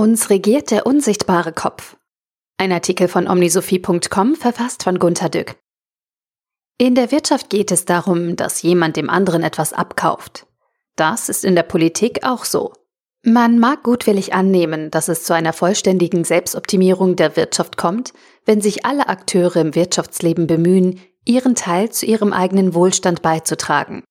Uns 0.00 0.30
regiert 0.30 0.70
der 0.70 0.86
unsichtbare 0.86 1.52
Kopf. 1.52 1.98
Ein 2.56 2.72
Artikel 2.72 3.06
von 3.06 3.28
omnisophie.com 3.28 4.34
verfasst 4.34 4.82
von 4.82 4.98
Gunter 4.98 5.28
Dück. 5.28 5.56
In 6.78 6.94
der 6.94 7.12
Wirtschaft 7.12 7.50
geht 7.50 7.70
es 7.70 7.84
darum, 7.84 8.34
dass 8.34 8.62
jemand 8.62 8.96
dem 8.96 9.10
anderen 9.10 9.42
etwas 9.42 9.74
abkauft. 9.74 10.46
Das 10.96 11.28
ist 11.28 11.44
in 11.44 11.54
der 11.54 11.64
Politik 11.64 12.24
auch 12.24 12.46
so. 12.46 12.72
Man 13.26 13.58
mag 13.58 13.82
gutwillig 13.82 14.32
annehmen, 14.32 14.90
dass 14.90 15.08
es 15.08 15.24
zu 15.24 15.34
einer 15.34 15.52
vollständigen 15.52 16.24
Selbstoptimierung 16.24 17.16
der 17.16 17.36
Wirtschaft 17.36 17.76
kommt, 17.76 18.14
wenn 18.46 18.62
sich 18.62 18.86
alle 18.86 19.06
Akteure 19.06 19.56
im 19.56 19.74
Wirtschaftsleben 19.74 20.46
bemühen, 20.46 20.98
ihren 21.26 21.56
Teil 21.56 21.90
zu 21.90 22.06
ihrem 22.06 22.32
eigenen 22.32 22.72
Wohlstand 22.72 23.20
beizutragen. 23.20 24.02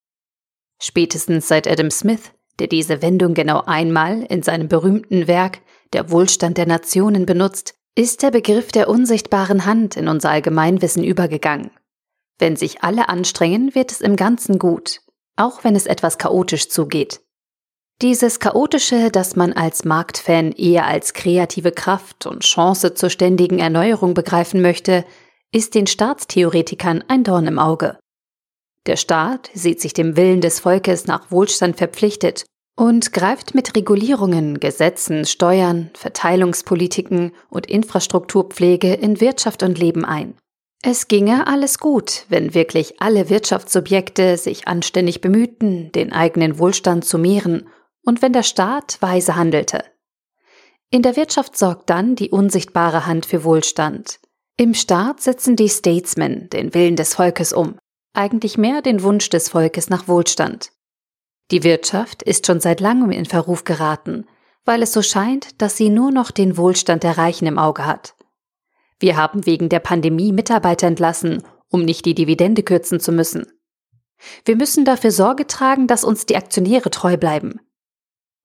Spätestens 0.79 1.47
seit 1.47 1.67
Adam 1.67 1.89
Smith, 1.89 2.31
der 2.59 2.67
diese 2.67 3.01
Wendung 3.01 3.33
genau 3.33 3.63
einmal 3.65 4.21
in 4.21 4.43
seinem 4.43 4.67
berühmten 4.67 5.27
Werk 5.27 5.61
Der 5.93 6.11
Wohlstand 6.11 6.57
der 6.57 6.67
Nationen 6.67 7.25
benutzt, 7.25 7.73
ist 7.95 8.21
der 8.21 8.31
Begriff 8.31 8.71
der 8.71 8.89
unsichtbaren 8.89 9.65
Hand 9.65 9.97
in 9.97 10.07
unser 10.07 10.29
Allgemeinwissen 10.29 11.03
übergegangen. 11.03 11.71
Wenn 12.37 12.55
sich 12.55 12.83
alle 12.83 13.09
anstrengen, 13.09 13.75
wird 13.75 13.91
es 13.91 14.01
im 14.01 14.15
Ganzen 14.15 14.59
gut, 14.59 15.01
auch 15.35 15.63
wenn 15.63 15.75
es 15.75 15.85
etwas 15.85 16.17
chaotisch 16.17 16.69
zugeht. 16.69 17.21
Dieses 18.01 18.39
Chaotische, 18.39 19.09
das 19.11 19.35
man 19.35 19.51
als 19.51 19.83
Marktfan 19.83 20.53
eher 20.53 20.85
als 20.85 21.13
kreative 21.13 21.73
Kraft 21.73 22.25
und 22.25 22.43
Chance 22.43 22.93
zur 22.93 23.09
ständigen 23.09 23.59
Erneuerung 23.59 24.13
begreifen 24.13 24.61
möchte, 24.61 25.03
ist 25.51 25.75
den 25.75 25.87
Staatstheoretikern 25.87 27.03
ein 27.09 27.25
Dorn 27.25 27.47
im 27.47 27.59
Auge. 27.59 27.99
Der 28.85 28.95
Staat 28.95 29.49
sieht 29.53 29.81
sich 29.81 29.93
dem 29.93 30.15
Willen 30.15 30.39
des 30.39 30.61
Volkes 30.61 31.07
nach 31.07 31.29
Wohlstand 31.31 31.75
verpflichtet 31.75 32.45
und 32.79 33.11
greift 33.11 33.55
mit 33.55 33.75
Regulierungen, 33.75 34.61
Gesetzen, 34.61 35.25
Steuern, 35.25 35.89
Verteilungspolitiken 35.95 37.33
und 37.49 37.65
Infrastrukturpflege 37.65 38.93
in 38.93 39.19
Wirtschaft 39.19 39.63
und 39.63 39.77
Leben 39.77 40.05
ein. 40.05 40.35
Es 40.81 41.09
ginge 41.09 41.45
alles 41.45 41.79
gut, 41.79 42.25
wenn 42.29 42.53
wirklich 42.53 43.01
alle 43.01 43.29
Wirtschaftssubjekte 43.29 44.37
sich 44.37 44.69
anständig 44.69 45.19
bemühten, 45.19 45.91
den 45.91 46.13
eigenen 46.13 46.57
Wohlstand 46.57 47.03
zu 47.03 47.17
mehren 47.17 47.67
und 48.05 48.21
wenn 48.21 48.31
der 48.31 48.43
Staat 48.43 48.97
weise 49.01 49.35
handelte. 49.35 49.83
In 50.89 51.01
der 51.01 51.17
Wirtschaft 51.17 51.57
sorgt 51.57 51.89
dann 51.89 52.15
die 52.15 52.29
unsichtbare 52.29 53.05
Hand 53.05 53.25
für 53.25 53.43
Wohlstand. 53.43 54.21
Im 54.55 54.73
Staat 54.73 55.19
setzen 55.19 55.57
die 55.57 55.67
Statesmen 55.67 56.49
den 56.49 56.73
Willen 56.73 56.95
des 56.95 57.15
Volkes 57.15 57.51
um, 57.51 57.77
eigentlich 58.13 58.57
mehr 58.57 58.81
den 58.81 59.03
Wunsch 59.03 59.29
des 59.29 59.49
Volkes 59.49 59.89
nach 59.89 60.07
Wohlstand. 60.07 60.71
Die 61.51 61.63
Wirtschaft 61.63 62.21
ist 62.23 62.45
schon 62.45 62.59
seit 62.59 62.79
langem 62.79 63.11
in 63.11 63.25
Verruf 63.25 63.63
geraten, 63.63 64.25
weil 64.65 64.83
es 64.83 64.93
so 64.93 65.01
scheint, 65.01 65.61
dass 65.61 65.77
sie 65.77 65.89
nur 65.89 66.11
noch 66.11 66.31
den 66.31 66.57
Wohlstand 66.57 67.03
der 67.03 67.17
Reichen 67.17 67.47
im 67.47 67.57
Auge 67.57 67.85
hat. 67.85 68.15
Wir 68.99 69.17
haben 69.17 69.45
wegen 69.45 69.69
der 69.69 69.79
Pandemie 69.79 70.31
Mitarbeiter 70.31 70.87
entlassen, 70.87 71.41
um 71.69 71.83
nicht 71.83 72.05
die 72.05 72.13
Dividende 72.13 72.63
kürzen 72.63 72.99
zu 72.99 73.11
müssen. 73.11 73.47
Wir 74.45 74.57
müssen 74.57 74.85
dafür 74.85 75.11
Sorge 75.11 75.47
tragen, 75.47 75.87
dass 75.87 76.03
uns 76.03 76.25
die 76.25 76.35
Aktionäre 76.35 76.91
treu 76.91 77.17
bleiben. 77.17 77.59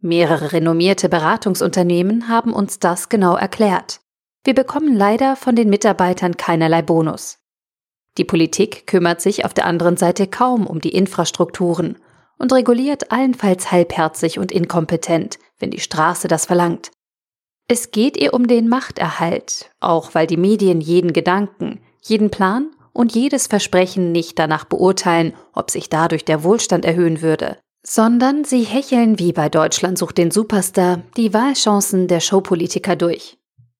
Mehrere 0.00 0.52
renommierte 0.52 1.08
Beratungsunternehmen 1.08 2.28
haben 2.28 2.52
uns 2.52 2.78
das 2.78 3.08
genau 3.08 3.36
erklärt. 3.36 4.00
Wir 4.44 4.54
bekommen 4.54 4.94
leider 4.94 5.36
von 5.36 5.56
den 5.56 5.68
Mitarbeitern 5.68 6.36
keinerlei 6.36 6.82
Bonus. 6.82 7.38
Die 8.16 8.24
Politik 8.24 8.86
kümmert 8.86 9.20
sich 9.20 9.44
auf 9.44 9.54
der 9.54 9.66
anderen 9.66 9.96
Seite 9.96 10.26
kaum 10.26 10.66
um 10.66 10.80
die 10.80 10.94
Infrastrukturen 10.94 11.98
und 12.38 12.52
reguliert 12.52 13.10
allenfalls 13.12 13.70
halbherzig 13.70 14.38
und 14.38 14.52
inkompetent, 14.52 15.38
wenn 15.58 15.70
die 15.70 15.80
Straße 15.80 16.28
das 16.28 16.46
verlangt. 16.46 16.90
Es 17.68 17.90
geht 17.90 18.16
ihr 18.16 18.34
um 18.34 18.46
den 18.46 18.68
Machterhalt, 18.68 19.70
auch 19.80 20.14
weil 20.14 20.26
die 20.26 20.36
Medien 20.36 20.80
jeden 20.80 21.12
Gedanken, 21.12 21.80
jeden 22.02 22.30
Plan 22.30 22.70
und 22.92 23.14
jedes 23.14 23.46
Versprechen 23.46 24.12
nicht 24.12 24.38
danach 24.38 24.64
beurteilen, 24.64 25.34
ob 25.52 25.70
sich 25.70 25.88
dadurch 25.90 26.24
der 26.24 26.44
Wohlstand 26.44 26.84
erhöhen 26.84 27.20
würde, 27.20 27.58
sondern 27.86 28.44
sie 28.44 28.62
hecheln 28.62 29.18
wie 29.18 29.32
bei 29.32 29.50
Deutschland 29.50 29.98
sucht 29.98 30.16
den 30.16 30.30
Superstar 30.30 31.02
die 31.16 31.34
Wahlchancen 31.34 32.08
der 32.08 32.20
Showpolitiker 32.20 32.96
durch. 32.96 33.36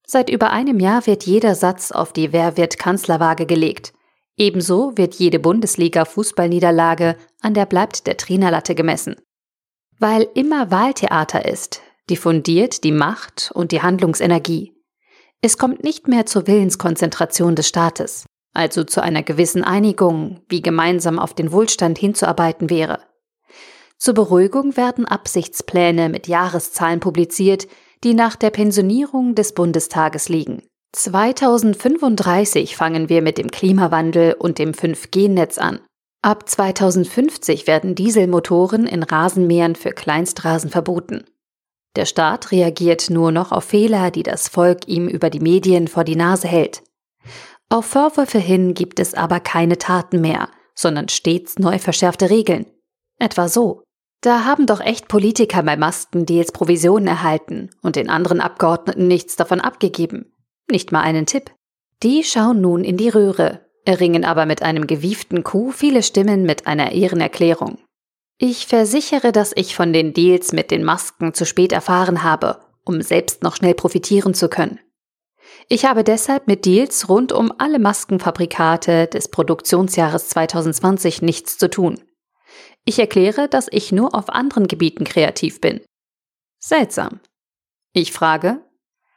Seit 0.07 0.29
über 0.29 0.51
einem 0.51 0.81
Jahr 0.81 1.07
wird 1.07 1.25
jeder 1.25 1.55
Satz 1.55 1.91
auf 1.91 2.13
die 2.13 2.33
Wer 2.33 2.59
wird 2.59 2.79
Kanzlerwaage 2.79 3.47
gelegt. 3.47 3.94
Ebenso 4.37 4.97
wird 4.97 5.15
jede 5.15 5.39
Bundesliga-Fußballniederlage 5.39 7.17
an 7.41 7.55
der 7.55 7.67
bleibt 7.67 8.07
der 8.07 8.17
Trainerlatte 8.17 8.75
gemessen. 8.75 9.17
Weil 9.99 10.27
immer 10.35 10.71
Wahltheater 10.71 11.45
ist, 11.45 11.83
diffundiert 12.11 12.83
die 12.85 12.93
Macht 12.93 13.53
und 13.55 13.71
die 13.71 13.83
Handlungsenergie. 13.83 14.73
Es 15.41 15.57
kommt 15.57 15.85
nicht 15.85 16.09
mehr 16.09 16.27
zur 16.27 16.47
Willenskonzentration 16.47 17.55
des 17.55 17.69
Staates, 17.69 18.27
also 18.55 18.83
zu 18.83 19.03
einer 19.03 19.23
gewissen 19.23 19.63
Einigung, 19.63 20.41
wie 20.49 20.63
gemeinsam 20.63 21.19
auf 21.19 21.35
den 21.35 21.53
Wohlstand 21.53 21.99
hinzuarbeiten 21.99 22.71
wäre. 22.71 23.01
Zur 23.99 24.15
Beruhigung 24.15 24.77
werden 24.77 25.07
Absichtspläne 25.07 26.09
mit 26.09 26.27
Jahreszahlen 26.27 27.01
publiziert, 27.01 27.69
die 28.03 28.15
nach 28.15 28.37
der 28.37 28.51
Pensionierung 28.51 29.35
des 29.35 29.55
Bundestages 29.55 30.29
liegen. 30.29 30.63
2035 30.95 32.77
fangen 32.77 33.09
wir 33.09 33.21
mit 33.21 33.37
dem 33.37 33.51
Klimawandel 33.51 34.35
und 34.35 34.59
dem 34.59 34.73
5G-Netz 34.73 35.59
an. 35.59 35.81
Ab 36.23 36.49
2050 36.49 37.67
werden 37.67 37.95
Dieselmotoren 37.95 38.87
in 38.87 39.03
Rasenmähern 39.03 39.75
für 39.75 39.91
Kleinstrasen 39.91 40.71
verboten. 40.71 41.25
Der 41.97 42.07
Staat 42.07 42.53
reagiert 42.53 43.11
nur 43.11 43.33
noch 43.33 43.53
auf 43.53 43.65
Fehler, 43.65 44.11
die 44.11 44.23
das 44.23 44.49
Volk 44.49 44.87
ihm 44.87 45.09
über 45.09 45.31
die 45.31 45.41
Medien 45.41 45.89
vor 45.89 46.05
die 46.05 46.17
Nase 46.17 46.49
hält. 46.49 46.83
Auf 47.69 47.87
Vorwürfe 47.87 48.39
hin 48.39 48.75
gibt 48.75 49.01
es 49.01 49.15
aber 49.15 49.41
keine 49.41 49.79
Taten 49.79 50.21
mehr, 50.21 50.49
sondern 50.75 51.09
stets 51.09 51.59
neu 51.59 51.79
verschärfte 51.79 52.31
Regeln. 52.31 52.67
Etwa 53.19 53.49
so. 53.49 53.83
Da 54.21 54.45
haben 54.45 54.67
doch 54.67 54.81
echt 54.81 55.09
Politiker 55.09 55.63
bei 55.63 55.77
Maskendeals 55.77 56.53
Provisionen 56.53 57.09
erhalten 57.09 57.71
und 57.83 57.97
den 57.97 58.09
anderen 58.09 58.41
Abgeordneten 58.41 59.07
nichts 59.07 59.37
davon 59.37 59.61
abgegeben. 59.61 60.34
Nicht 60.71 60.93
mal 60.93 61.03
einen 61.03 61.27
Tipp. 61.27 61.53
Die 62.03 62.25
schauen 62.25 62.61
nun 62.61 62.85
in 62.85 62.97
die 62.97 63.09
Röhre, 63.09 63.61
erringen 63.85 64.25
aber 64.25 64.47
mit 64.47 64.63
einem 64.63 64.87
gewieften 64.87 65.45
Kuh 65.45 65.71
viele 65.71 66.03
Stimmen 66.03 66.43
mit 66.43 66.67
einer 66.67 66.93
Ehrenerklärung. 66.93 67.79
Ich 68.39 68.67
versichere, 68.67 69.31
dass 69.31 69.53
ich 69.55 69.77
von 69.77 69.93
den 69.93 70.13
Deals 70.13 70.53
mit 70.53 70.71
den 70.71 70.85
Masken 70.85 71.35
zu 71.35 71.47
spät 71.47 71.73
erfahren 71.73 72.23
habe, 72.23 72.61
um 72.85 73.01
selbst 73.01 73.43
noch 73.43 73.57
schnell 73.57 73.75
profitieren 73.75 74.35
zu 74.35 74.49
können. 74.49 74.81
Ich 75.69 75.85
habe 75.85 76.05
deshalb 76.05 76.47
mit 76.47 76.65
Deals 76.65 77.09
rund 77.09 77.33
um 77.33 77.53
alle 77.59 77.79
Maskenfabrikate 77.79 79.07
des 79.07 79.29
Produktionsjahres 79.29 80.29
2020 80.31 81.23
nichts 81.23 81.57
zu 81.59 81.71
tun. 81.71 82.01
Ich 82.85 82.99
erkläre, 82.99 83.49
dass 83.49 83.69
ich 83.71 83.93
nur 83.93 84.15
auf 84.15 84.29
anderen 84.29 84.69
Gebieten 84.69 85.05
kreativ 85.05 85.61
bin. 85.61 85.81
Seltsam. 86.59 87.21
Ich 87.93 88.13
frage, 88.13 88.64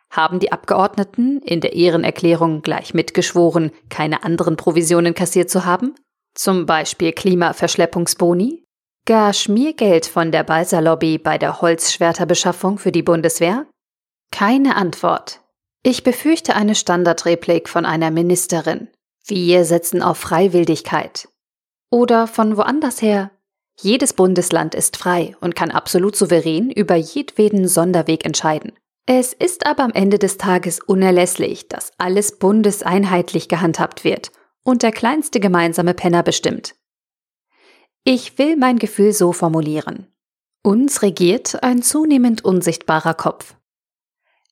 haben 0.09 0.39
die 0.39 0.51
Abgeordneten 0.51 1.41
in 1.41 1.61
der 1.61 1.73
Ehrenerklärung 1.73 2.61
gleich 2.61 2.93
mitgeschworen, 2.93 3.71
keine 3.89 4.23
anderen 4.23 4.55
Provisionen 4.55 5.13
kassiert 5.13 5.49
zu 5.49 5.65
haben? 5.65 5.95
Zum 6.33 6.65
Beispiel 6.65 7.11
Klimaverschleppungsboni? 7.11 8.63
Gar 9.05 9.33
Schmiergeld 9.33 10.05
von 10.05 10.31
der 10.31 10.43
Balsa-Lobby 10.43 11.17
bei 11.17 11.37
der 11.37 11.61
Holzschwerterbeschaffung 11.61 12.77
für 12.77 12.91
die 12.91 13.03
Bundeswehr? 13.03 13.65
Keine 14.31 14.75
Antwort. 14.75 15.41
Ich 15.83 16.03
befürchte 16.03 16.55
eine 16.55 16.75
Standardreplik 16.75 17.69
von 17.69 17.85
einer 17.85 18.11
Ministerin. 18.11 18.89
Wir 19.25 19.65
setzen 19.65 20.01
auf 20.01 20.17
Freiwilligkeit. 20.17 21.29
Oder 21.89 22.27
von 22.27 22.57
woanders 22.57 23.01
her, 23.01 23.31
jedes 23.79 24.13
Bundesland 24.13 24.75
ist 24.75 24.97
frei 24.97 25.35
und 25.39 25.55
kann 25.55 25.71
absolut 25.71 26.15
souverän 26.15 26.71
über 26.71 26.95
jedweden 26.95 27.67
Sonderweg 27.67 28.25
entscheiden. 28.25 28.73
Es 29.09 29.31
ist 29.31 29.65
aber 29.65 29.83
am 29.83 29.93
Ende 29.93 30.19
des 30.19 30.37
Tages 30.37 30.81
unerlässlich, 30.81 31.69
dass 31.69 31.93
alles 31.97 32.39
bundeseinheitlich 32.39 33.47
gehandhabt 33.47 34.03
wird 34.03 34.33
und 34.63 34.83
der 34.83 34.91
kleinste 34.91 35.39
gemeinsame 35.39 35.93
Penner 35.93 36.23
bestimmt. 36.23 36.75
Ich 38.03 38.37
will 38.37 38.57
mein 38.57 38.79
Gefühl 38.79 39.13
so 39.13 39.31
formulieren. 39.31 40.07
Uns 40.61 41.01
regiert 41.03 41.63
ein 41.63 41.81
zunehmend 41.81 42.43
unsichtbarer 42.43 43.13
Kopf. 43.13 43.55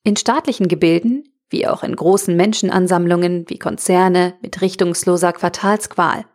In 0.04 0.16
staatlichen 0.16 0.70
Gebilden, 0.70 1.26
wie 1.50 1.68
auch 1.68 1.84
in 1.84 1.94
großen 1.94 2.34
Menschenansammlungen 2.34 3.44
wie 3.50 3.60
Konzerne 3.60 4.36
mit 4.42 4.62
richtungsloser 4.62 5.34
Quartalsqual, 5.34 6.26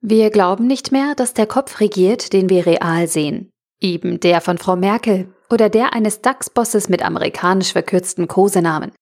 wir 0.00 0.30
glauben 0.30 0.66
nicht 0.66 0.92
mehr, 0.92 1.14
dass 1.14 1.34
der 1.34 1.46
Kopf 1.46 1.80
regiert, 1.80 2.32
den 2.32 2.48
wir 2.48 2.64
real 2.64 3.06
sehen. 3.06 3.50
Eben 3.80 4.18
der 4.18 4.40
von 4.40 4.56
Frau 4.56 4.76
Merkel 4.76 5.34
oder 5.50 5.68
der 5.68 5.92
eines 5.92 6.20
DAX-Bosses 6.22 6.88
mit 6.88 7.02
amerikanisch 7.02 7.72
verkürzten 7.72 8.28
Kosenamen. 8.28 8.92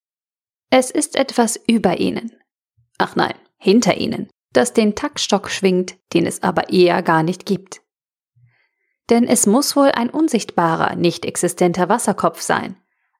Es 0.70 0.90
ist 0.90 1.16
etwas 1.16 1.60
über 1.66 1.98
ihnen. 1.98 2.32
Ach 2.98 3.16
nein, 3.16 3.34
hinter 3.56 3.96
ihnen, 3.96 4.28
das 4.52 4.72
den 4.72 4.94
Taktstock 4.94 5.50
schwingt, 5.50 5.96
den 6.12 6.26
es 6.26 6.43
aber 6.43 6.70
eher 6.70 7.02
gar 7.02 7.22
nicht 7.22 7.46
gibt. 7.46 7.82
Denn 9.10 9.28
es 9.28 9.46
muss 9.46 9.76
wohl 9.76 9.88
ein 9.88 10.10
unsichtbarer, 10.10 10.96
nicht 10.96 11.25
existenter 11.25 11.88
Wasserkopf 11.88 12.40
sein, 12.40 12.76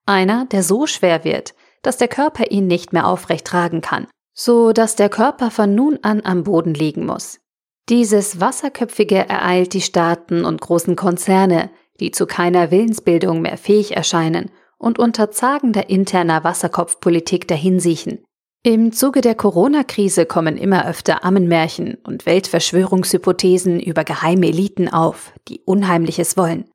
Einer, 0.07 0.47
der 0.47 0.63
so 0.63 0.87
schwer 0.87 1.25
wird, 1.25 1.55
dass 1.83 1.97
der 1.97 2.09
Körper 2.09 2.51
ihn 2.51 2.67
nicht 2.67 2.93
mehr 2.93 3.07
aufrecht 3.07 3.45
tragen 3.45 3.81
kann, 3.81 4.07
so 4.33 4.73
dass 4.73 4.97
der 4.97 5.09
Körper 5.09 5.51
von 5.51 5.75
nun 5.75 5.99
an 6.03 6.23
am 6.25 6.45
Boden 6.45 6.75
liegen 6.75 7.07
muss. 7.07 7.41
Dieses 7.89 8.41
Wasserköpfige 8.41 9.29
ereilt 9.29 9.73
die 9.73 9.81
Staaten 9.81 10.45
und 10.45 10.61
großen 10.61 10.97
Konzerne, 10.97 11.71
die 12.01 12.11
zu 12.11 12.27
keiner 12.27 12.71
Willensbildung 12.71 13.43
mehr 13.43 13.57
fähig 13.57 13.97
erscheinen 13.97 14.51
und 14.79 14.99
unter 14.99 15.31
zagender 15.31 15.89
interner 15.89 16.45
Wasserkopfpolitik 16.45 17.49
dahinsiechen. 17.49 18.25
Im 18.63 18.93
Zuge 18.93 19.21
der 19.21 19.37
Corona-Krise 19.37 20.27
kommen 20.27 20.57
immer 20.57 20.89
öfter 20.89 21.25
Ammenmärchen 21.25 21.99
und 22.03 22.27
Weltverschwörungshypothesen 22.27 23.79
über 23.79 24.03
geheime 24.03 24.49
Eliten 24.49 24.89
auf, 24.89 25.33
die 25.49 25.61
Unheimliches 25.61 26.37
wollen. 26.37 26.69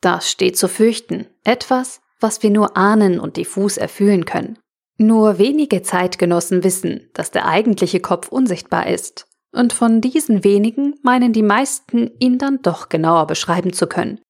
Das 0.00 0.30
steht 0.30 0.56
zu 0.56 0.68
fürchten, 0.68 1.26
etwas, 1.42 2.00
was 2.20 2.42
wir 2.42 2.50
nur 2.50 2.76
ahnen 2.76 3.18
und 3.18 3.36
diffus 3.36 3.76
erfühlen 3.76 4.24
können. 4.26 4.58
Nur 4.96 5.38
wenige 5.38 5.82
Zeitgenossen 5.82 6.62
wissen, 6.62 7.10
dass 7.14 7.32
der 7.32 7.46
eigentliche 7.46 7.98
Kopf 8.00 8.28
unsichtbar 8.28 8.86
ist, 8.86 9.26
und 9.50 9.72
von 9.72 10.00
diesen 10.00 10.44
wenigen 10.44 10.94
meinen 11.02 11.32
die 11.32 11.42
meisten, 11.42 12.10
ihn 12.18 12.38
dann 12.38 12.60
doch 12.62 12.88
genauer 12.88 13.26
beschreiben 13.26 13.72
zu 13.72 13.86
können, 13.86 14.20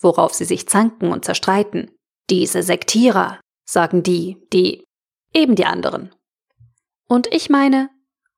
worauf 0.00 0.34
sie 0.34 0.44
sich 0.44 0.68
zanken 0.68 1.12
und 1.12 1.24
zerstreiten. 1.24 1.90
Diese 2.28 2.62
Sektierer, 2.62 3.40
sagen 3.64 4.02
die, 4.02 4.36
die, 4.52 4.84
eben 5.32 5.54
die 5.54 5.66
anderen. 5.66 6.14
Und 7.06 7.32
ich 7.32 7.50
meine, 7.50 7.90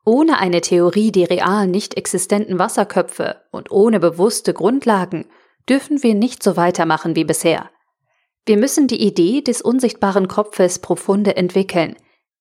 ohne 0.05 0.39
eine 0.39 0.61
Theorie 0.61 1.13
der 1.13 1.31
real 1.31 1.67
nicht 1.67 1.97
existenten 1.97 2.59
Wasserköpfe 2.59 3.43
und 3.51 3.71
ohne 3.71 4.01
bewusste 4.01 4.53
Grundlagen 4.53 5.27
dürfen 5.69 6.03
wir 6.03 6.15
nicht 6.15 6.43
so 6.43 6.57
weitermachen 6.57 7.15
wie 7.15 7.25
bisher. 7.25 7.71
Wir 8.45 8.57
müssen 8.57 8.89
die 8.89 9.01
Idee 9.01 9.43
des 9.43 9.63
unsichtbaren 9.63 10.27
Kopfes 10.27 10.81
profunde 10.81 11.37
entwickeln, 11.37 11.95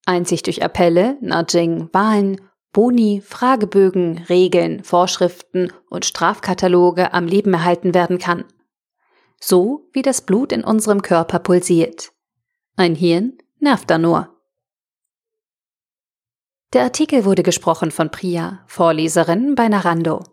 einzig 0.04 0.42
durch 0.42 0.64
Appelle, 0.64 1.16
Nudging, 1.20 1.88
Wahlen, 1.92 2.40
Boni, 2.72 3.22
Fragebögen, 3.24 4.24
Regeln, 4.28 4.82
Vorschriften 4.82 5.72
und 5.88 6.04
Strafkataloge 6.04 7.12
am 7.12 7.26
Leben 7.26 7.54
erhalten 7.54 7.94
werden 7.94 8.18
kann 8.18 8.44
so 9.42 9.88
wie 9.92 10.02
das 10.02 10.20
Blut 10.20 10.52
in 10.52 10.62
unserem 10.62 11.02
Körper 11.02 11.40
pulsiert. 11.40 12.12
Ein 12.76 12.94
Hirn 12.94 13.38
nervt 13.58 13.90
da 13.90 13.98
nur. 13.98 14.28
Der 16.72 16.84
Artikel 16.84 17.24
wurde 17.24 17.42
gesprochen 17.42 17.90
von 17.90 18.10
Priya, 18.10 18.64
Vorleserin 18.66 19.54
bei 19.54 19.68
Narando. 19.68 20.31